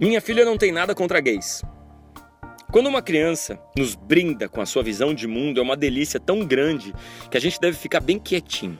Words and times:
Minha 0.00 0.20
filha 0.20 0.44
não 0.44 0.58
tem 0.58 0.72
nada 0.72 0.92
contra 0.92 1.20
gays. 1.20 1.62
Quando 2.72 2.88
uma 2.88 3.00
criança 3.00 3.60
nos 3.78 3.94
brinda 3.94 4.48
com 4.48 4.60
a 4.60 4.66
sua 4.66 4.82
visão 4.82 5.14
de 5.14 5.28
mundo, 5.28 5.60
é 5.60 5.62
uma 5.62 5.76
delícia 5.76 6.18
tão 6.18 6.44
grande 6.44 6.92
que 7.30 7.36
a 7.36 7.40
gente 7.40 7.60
deve 7.60 7.76
ficar 7.76 8.00
bem 8.00 8.18
quietinho. 8.18 8.76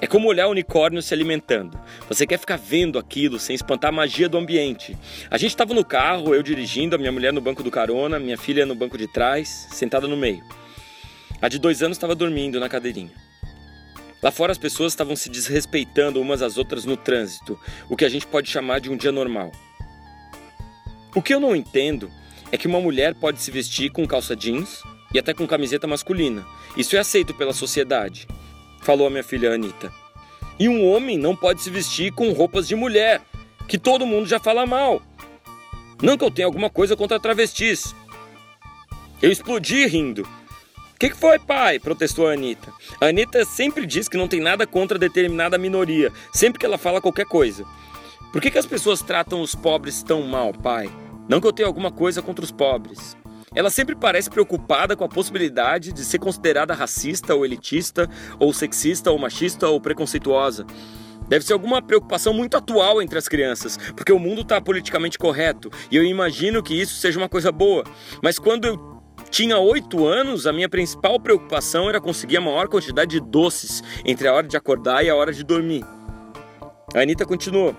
É 0.00 0.08
como 0.08 0.26
olhar 0.26 0.48
o 0.48 0.50
unicórnio 0.50 1.00
se 1.02 1.14
alimentando. 1.14 1.78
Você 2.08 2.26
quer 2.26 2.36
ficar 2.36 2.56
vendo 2.56 2.98
aquilo 2.98 3.38
sem 3.38 3.54
espantar 3.54 3.90
a 3.90 3.92
magia 3.92 4.28
do 4.28 4.38
ambiente. 4.38 4.98
A 5.30 5.38
gente 5.38 5.50
estava 5.50 5.72
no 5.72 5.84
carro, 5.84 6.34
eu 6.34 6.42
dirigindo, 6.42 6.96
a 6.96 6.98
minha 6.98 7.12
mulher 7.12 7.32
no 7.32 7.40
banco 7.40 7.62
do 7.62 7.70
carona, 7.70 8.18
minha 8.18 8.36
filha 8.36 8.66
no 8.66 8.74
banco 8.74 8.98
de 8.98 9.06
trás, 9.06 9.68
sentada 9.70 10.08
no 10.08 10.16
meio. 10.16 10.42
A 11.40 11.48
de 11.48 11.60
dois 11.60 11.80
anos 11.80 11.96
estava 11.96 12.16
dormindo 12.16 12.58
na 12.58 12.68
cadeirinha. 12.68 13.12
Lá 14.20 14.32
fora 14.32 14.50
as 14.50 14.58
pessoas 14.58 14.92
estavam 14.92 15.14
se 15.14 15.30
desrespeitando 15.30 16.20
umas 16.20 16.42
às 16.42 16.58
outras 16.58 16.84
no 16.84 16.96
trânsito, 16.96 17.56
o 17.88 17.96
que 17.96 18.04
a 18.04 18.08
gente 18.08 18.26
pode 18.26 18.50
chamar 18.50 18.80
de 18.80 18.90
um 18.90 18.96
dia 18.96 19.12
normal. 19.12 19.52
O 21.14 21.20
que 21.20 21.34
eu 21.34 21.40
não 21.40 21.56
entendo 21.56 22.10
é 22.52 22.56
que 22.56 22.68
uma 22.68 22.80
mulher 22.80 23.14
pode 23.16 23.40
se 23.40 23.50
vestir 23.50 23.90
com 23.90 24.06
calça 24.06 24.36
jeans 24.36 24.82
e 25.12 25.18
até 25.18 25.34
com 25.34 25.46
camiseta 25.46 25.86
masculina. 25.86 26.46
Isso 26.76 26.96
é 26.96 27.00
aceito 27.00 27.34
pela 27.34 27.52
sociedade, 27.52 28.28
falou 28.80 29.08
a 29.08 29.10
minha 29.10 29.24
filha 29.24 29.52
Anita. 29.52 29.92
E 30.58 30.68
um 30.68 30.88
homem 30.88 31.18
não 31.18 31.34
pode 31.34 31.62
se 31.62 31.70
vestir 31.70 32.12
com 32.12 32.32
roupas 32.32 32.68
de 32.68 32.76
mulher, 32.76 33.20
que 33.66 33.78
todo 33.78 34.06
mundo 34.06 34.26
já 34.26 34.38
fala 34.38 34.66
mal. 34.66 35.02
Não 36.00 36.16
que 36.16 36.24
eu 36.24 36.30
tenha 36.30 36.46
alguma 36.46 36.70
coisa 36.70 36.96
contra 36.96 37.18
travestis. 37.18 37.94
Eu 39.20 39.32
explodi 39.32 39.86
rindo. 39.86 40.22
O 40.94 40.98
que, 41.00 41.10
que 41.10 41.16
foi, 41.16 41.38
pai? 41.38 41.78
protestou 41.78 42.28
a 42.28 42.34
Anitta. 42.34 42.72
A 43.00 43.06
Anitta 43.06 43.44
sempre 43.44 43.84
diz 43.84 44.08
que 44.08 44.16
não 44.16 44.28
tem 44.28 44.40
nada 44.40 44.66
contra 44.66 44.98
determinada 44.98 45.58
minoria, 45.58 46.12
sempre 46.32 46.58
que 46.58 46.66
ela 46.66 46.78
fala 46.78 47.00
qualquer 47.00 47.26
coisa. 47.26 47.64
Por 48.32 48.40
que, 48.40 48.50
que 48.50 48.58
as 48.58 48.66
pessoas 48.66 49.02
tratam 49.02 49.42
os 49.42 49.56
pobres 49.56 50.04
tão 50.04 50.22
mal, 50.22 50.52
pai? 50.52 50.88
Não 51.28 51.40
que 51.40 51.46
eu 51.48 51.52
tenha 51.52 51.66
alguma 51.66 51.90
coisa 51.90 52.22
contra 52.22 52.44
os 52.44 52.52
pobres. 52.52 53.16
Ela 53.52 53.70
sempre 53.70 53.96
parece 53.96 54.30
preocupada 54.30 54.94
com 54.94 55.02
a 55.02 55.08
possibilidade 55.08 55.92
de 55.92 56.04
ser 56.04 56.20
considerada 56.20 56.72
racista 56.72 57.34
ou 57.34 57.44
elitista, 57.44 58.08
ou 58.38 58.52
sexista 58.52 59.10
ou 59.10 59.18
machista 59.18 59.68
ou 59.68 59.80
preconceituosa. 59.80 60.64
Deve 61.26 61.44
ser 61.44 61.54
alguma 61.54 61.82
preocupação 61.82 62.32
muito 62.32 62.56
atual 62.56 63.02
entre 63.02 63.18
as 63.18 63.26
crianças, 63.26 63.76
porque 63.96 64.12
o 64.12 64.18
mundo 64.18 64.42
está 64.42 64.60
politicamente 64.60 65.18
correto 65.18 65.68
e 65.90 65.96
eu 65.96 66.04
imagino 66.04 66.62
que 66.62 66.74
isso 66.74 66.94
seja 66.94 67.18
uma 67.18 67.28
coisa 67.28 67.50
boa. 67.50 67.82
Mas 68.22 68.38
quando 68.38 68.64
eu 68.64 69.02
tinha 69.28 69.58
oito 69.58 70.06
anos, 70.06 70.46
a 70.46 70.52
minha 70.52 70.68
principal 70.68 71.18
preocupação 71.18 71.88
era 71.88 72.00
conseguir 72.00 72.36
a 72.36 72.40
maior 72.40 72.68
quantidade 72.68 73.10
de 73.10 73.20
doces 73.20 73.82
entre 74.04 74.28
a 74.28 74.32
hora 74.32 74.46
de 74.46 74.56
acordar 74.56 75.04
e 75.04 75.10
a 75.10 75.16
hora 75.16 75.32
de 75.32 75.42
dormir. 75.42 75.84
A 76.94 77.00
Anitta 77.00 77.26
continuou. 77.26 77.74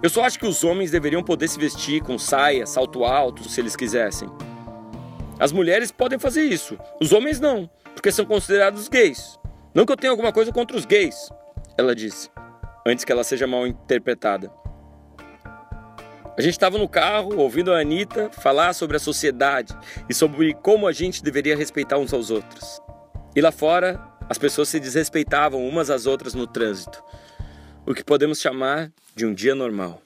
Eu 0.00 0.08
só 0.08 0.22
acho 0.22 0.38
que 0.38 0.46
os 0.46 0.62
homens 0.62 0.92
deveriam 0.92 1.24
poder 1.24 1.48
se 1.48 1.58
vestir 1.58 2.00
com 2.00 2.16
saia, 2.16 2.66
salto 2.66 3.04
alto, 3.04 3.48
se 3.48 3.60
eles 3.60 3.74
quisessem. 3.74 4.28
As 5.40 5.50
mulheres 5.50 5.90
podem 5.90 6.18
fazer 6.18 6.42
isso, 6.42 6.78
os 7.00 7.12
homens 7.12 7.40
não, 7.40 7.68
porque 7.94 8.12
são 8.12 8.24
considerados 8.24 8.88
gays. 8.88 9.36
Não 9.74 9.84
que 9.84 9.90
eu 9.90 9.96
tenha 9.96 10.12
alguma 10.12 10.32
coisa 10.32 10.52
contra 10.52 10.76
os 10.76 10.86
gays, 10.86 11.30
ela 11.76 11.96
disse, 11.96 12.30
antes 12.86 13.04
que 13.04 13.10
ela 13.10 13.24
seja 13.24 13.46
mal 13.46 13.66
interpretada. 13.66 14.52
A 16.36 16.40
gente 16.40 16.52
estava 16.52 16.78
no 16.78 16.88
carro 16.88 17.36
ouvindo 17.36 17.72
a 17.72 17.80
Anitta 17.80 18.30
falar 18.30 18.74
sobre 18.74 18.96
a 18.96 19.00
sociedade 19.00 19.76
e 20.08 20.14
sobre 20.14 20.54
como 20.54 20.86
a 20.86 20.92
gente 20.92 21.24
deveria 21.24 21.56
respeitar 21.56 21.98
uns 21.98 22.14
aos 22.14 22.30
outros. 22.30 22.80
E 23.34 23.40
lá 23.40 23.50
fora, 23.50 24.00
as 24.28 24.38
pessoas 24.38 24.68
se 24.68 24.78
desrespeitavam 24.78 25.66
umas 25.66 25.90
às 25.90 26.06
outras 26.06 26.34
no 26.34 26.46
trânsito 26.46 27.02
o 27.88 27.94
que 27.94 28.04
podemos 28.04 28.38
chamar 28.38 28.92
de 29.18 29.26
um 29.26 29.34
dia 29.34 29.52
normal. 29.52 30.00